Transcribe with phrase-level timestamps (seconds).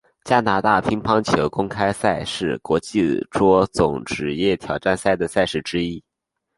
[0.23, 6.03] 加拿大乒乓球公开赛是国际桌总职业挑战赛的赛事之一。